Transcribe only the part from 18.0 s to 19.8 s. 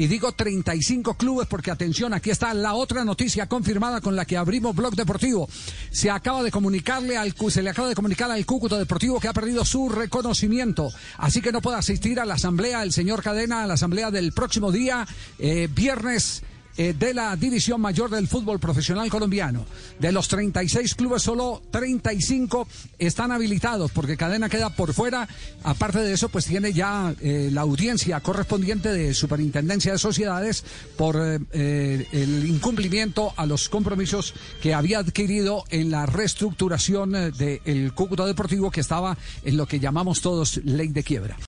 del Fútbol Profesional Colombiano.